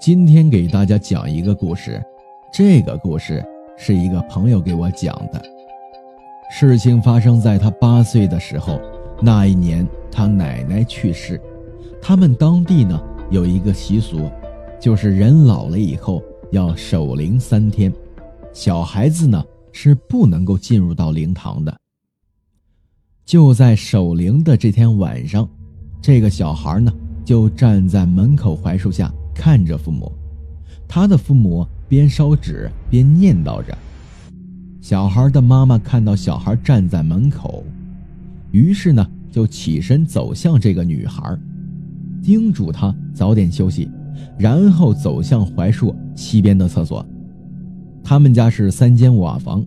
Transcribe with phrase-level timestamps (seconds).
[0.00, 2.00] 今天给大家讲一个故事，
[2.52, 3.44] 这个故事
[3.76, 5.42] 是一个朋友给我讲的。
[6.52, 8.80] 事情发生在他八岁的时候，
[9.20, 11.40] 那一年他奶奶去世。
[12.00, 12.98] 他们当地呢
[13.28, 14.30] 有一个习俗，
[14.80, 16.22] 就是人老了以后
[16.52, 17.92] 要守灵三天，
[18.52, 21.76] 小孩子呢是不能够进入到灵堂的。
[23.26, 25.46] 就在守灵的这天晚上，
[26.00, 26.92] 这个小孩呢
[27.24, 29.12] 就站在门口槐树下。
[29.38, 30.10] 看着父母，
[30.88, 33.78] 他的父母边烧纸边念叨着。
[34.80, 37.62] 小孩的妈妈看到小孩站在门口，
[38.50, 41.38] 于是呢就起身走向这个女孩，
[42.20, 43.88] 叮嘱她早点休息，
[44.36, 47.06] 然后走向槐树西边的厕所。
[48.02, 49.64] 他们家是三间瓦房，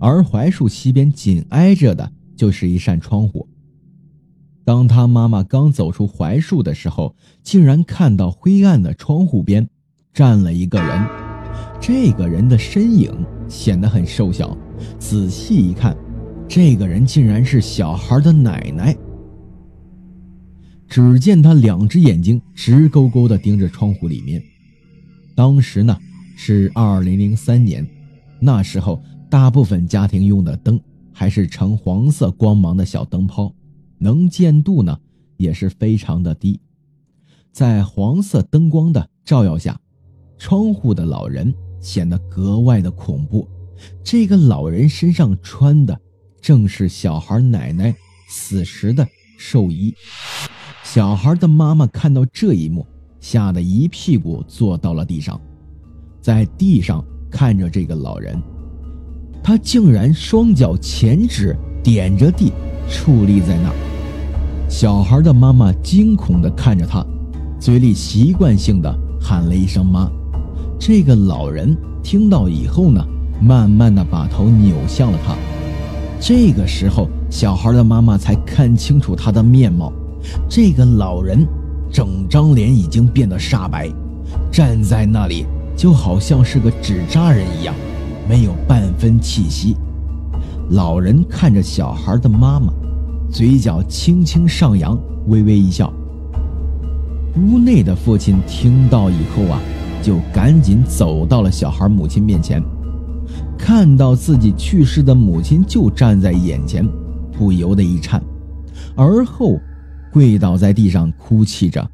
[0.00, 3.46] 而槐树西边紧挨着的就是一扇窗户。
[4.64, 9.68] 当他妈妈刚走出槐树的时候，竟然看到灰暗的窗户边
[10.14, 11.06] 站了一个人。
[11.80, 13.12] 这个人的身影
[13.48, 14.56] 显得很瘦小，
[14.98, 15.96] 仔细一看，
[16.48, 18.96] 这个人竟然是小孩的奶奶。
[20.88, 24.40] 只见他两只眼睛直勾勾地盯着窗户里面。
[25.34, 25.98] 当时呢
[26.36, 27.84] 是二零零三年，
[28.38, 30.78] 那时候大部分家庭用的灯
[31.12, 33.52] 还是呈黄色光芒的小灯泡。
[34.02, 34.98] 能见度呢
[35.36, 36.60] 也是非常的低，
[37.52, 39.78] 在黄色灯光的照耀下，
[40.36, 43.48] 窗户的老人显得格外的恐怖。
[44.02, 45.96] 这个老人身上穿的
[46.40, 47.94] 正是小孩奶奶
[48.28, 49.06] 死时的
[49.38, 49.94] 寿衣。
[50.82, 52.84] 小孩的妈妈看到这一幕，
[53.20, 55.40] 吓得一屁股坐到了地上，
[56.20, 58.36] 在地上看着这个老人，
[59.44, 62.52] 他竟然双脚前指点着地
[62.90, 63.91] 矗立在那。
[64.72, 67.04] 小孩的妈妈惊恐地看着他，
[67.60, 70.10] 嘴里习惯性地喊了一声“妈”。
[70.80, 73.04] 这个老人听到以后呢，
[73.38, 75.36] 慢慢地把头扭向了他。
[76.18, 79.92] 这个时候，小孩的妈妈才看清楚他的面貌。
[80.48, 81.46] 这个老人
[81.92, 83.90] 整张脸已经变得煞白，
[84.50, 85.44] 站在那里
[85.76, 87.74] 就好像是个纸扎人一样，
[88.26, 89.76] 没有半分气息。
[90.70, 92.72] 老人看着小孩的妈妈。
[93.32, 94.96] 嘴角轻轻上扬，
[95.28, 95.90] 微微一笑。
[97.34, 99.58] 屋内的父亲听到以后啊，
[100.02, 102.62] 就赶紧走到了小孩母亲面前，
[103.58, 106.86] 看到自己去世的母亲就站在眼前，
[107.32, 108.22] 不由得一颤，
[108.94, 109.58] 而后
[110.12, 111.90] 跪倒在地上哭泣着：“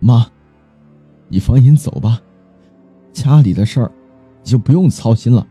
[0.00, 0.26] 妈，
[1.28, 2.18] 你放心走吧，
[3.12, 3.92] 家里的事儿
[4.42, 5.46] 就不用操心了。”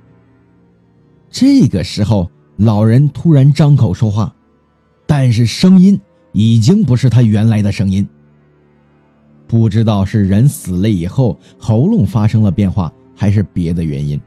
[1.30, 2.28] 这个时候。
[2.58, 4.34] 老人突然张口说话，
[5.06, 6.00] 但是声音
[6.32, 8.08] 已经不是他原来的声音。
[9.48, 14.20] 不知道是人死了以后喉咙发生了变化，还是别的原因。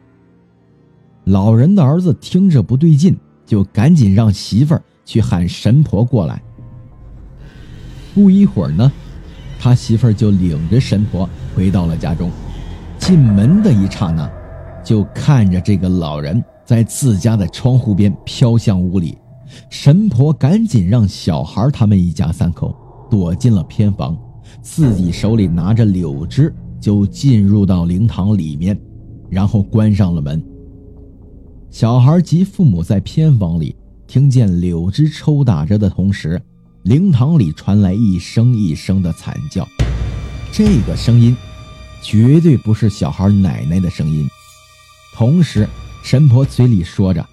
[1.24, 6.40] 老人的儿子听着不对劲，就赶紧让媳妇儿去喊神婆过来。
[8.14, 8.90] 不一会儿呢，
[9.58, 12.30] 他媳妇儿就领着神婆回到了家中。
[12.96, 14.30] 进门的一刹那，
[14.84, 16.42] 就看着这个老人。
[16.70, 19.18] 在自家的窗户边飘向屋里，
[19.70, 22.72] 神婆赶紧让小孩他们一家三口
[23.10, 24.16] 躲进了偏房，
[24.62, 28.80] 自己手里拿着柳枝就进入到灵堂里面，
[29.28, 30.40] 然后关上了门。
[31.70, 33.74] 小孩及父母在偏房里
[34.06, 36.40] 听见柳枝抽打着的同时，
[36.84, 39.66] 灵堂里传来一声一声的惨叫，
[40.52, 41.36] 这个声音
[42.00, 44.24] 绝对不是小孩奶奶的声音，
[45.16, 45.68] 同时。
[46.02, 47.24] 神婆嘴里说着：“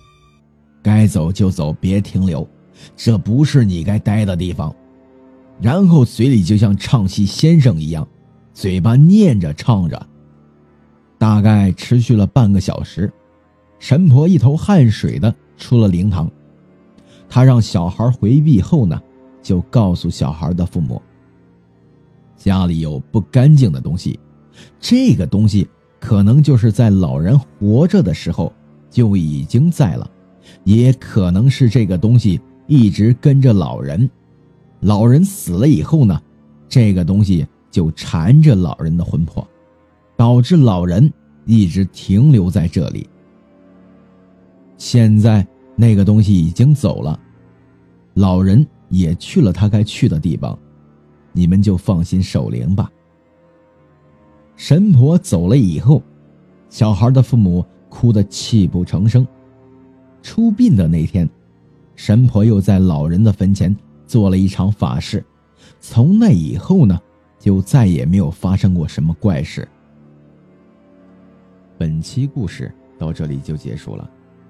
[0.83, 2.47] 该走就走，别停留，
[2.95, 4.73] 这不是你该待的地方。”
[5.59, 8.07] 然后嘴里就像唱戏先生一样，
[8.53, 10.07] 嘴巴念着唱着。
[11.17, 13.11] 大概持续了半个小时，
[13.79, 16.29] 神婆一头汗水的出了灵堂。
[17.27, 19.01] 她让小孩回避后呢，
[19.41, 21.01] 就告诉小孩的父母
[22.37, 24.19] ：“家里有不干净的东西，
[24.79, 25.67] 这个东西
[25.99, 28.53] 可能就是在老人活着的时候。”
[28.89, 30.09] 就已经在了，
[30.63, 34.09] 也可能是这个东西一直跟着老人。
[34.79, 36.21] 老人死了以后呢，
[36.69, 39.47] 这个东西就缠着老人的魂魄，
[40.15, 41.11] 导致老人
[41.45, 43.07] 一直停留在这里。
[44.77, 45.45] 现在
[45.75, 47.19] 那个东西已经走了，
[48.13, 50.57] 老人也去了他该去的地方，
[51.33, 52.91] 你们就放心守灵吧。
[54.55, 56.01] 神婆走了以后，
[56.69, 57.65] 小孩的父母。
[57.89, 59.25] 哭得泣不成声。
[60.21, 61.29] 出殡的那天，
[61.95, 63.75] 神婆又在老人的坟前
[64.05, 65.23] 做了一场法事。
[65.79, 66.99] 从那以后呢，
[67.39, 69.67] 就再也没有发生过什么怪事。
[71.77, 74.09] 本期故事到这里就结束了。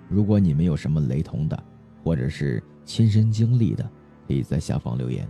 [0.09, 1.63] 如果你们有什么雷同的，
[2.03, 3.83] 或者是亲身经历的，
[4.27, 5.27] 可以在下方留言。